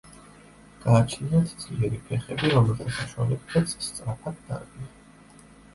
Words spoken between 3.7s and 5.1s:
სწრაფად დარბიან.